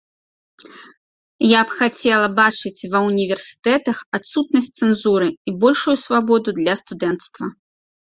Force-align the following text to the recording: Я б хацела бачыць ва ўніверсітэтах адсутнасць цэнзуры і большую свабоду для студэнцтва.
Я 1.47 1.61
б 1.71 1.77
хацела 1.81 2.27
бачыць 2.41 2.81
ва 2.95 3.03
ўніверсітэтах 3.09 3.97
адсутнасць 4.21 4.73
цэнзуры 4.79 5.29
і 5.31 5.49
большую 5.63 5.97
свабоду 6.09 6.49
для 6.61 6.73
студэнцтва. 6.85 7.45